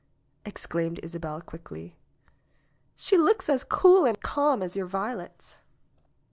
[0.45, 1.95] exclaimed Isabel quickly,
[2.97, 5.57] '^she looks as cool and calm as your violets."